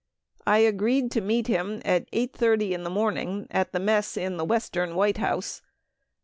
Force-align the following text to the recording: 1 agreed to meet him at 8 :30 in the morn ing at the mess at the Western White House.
1 0.45 0.61
agreed 0.61 1.11
to 1.11 1.21
meet 1.21 1.45
him 1.45 1.79
at 1.85 2.09
8 2.11 2.33
:30 2.35 2.73
in 2.73 2.81
the 2.81 2.89
morn 2.89 3.17
ing 3.17 3.47
at 3.51 3.71
the 3.71 3.79
mess 3.79 4.17
at 4.17 4.35
the 4.35 4.43
Western 4.43 4.95
White 4.95 5.17
House. 5.17 5.61